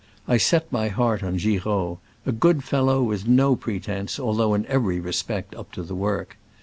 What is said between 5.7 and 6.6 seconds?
to the work.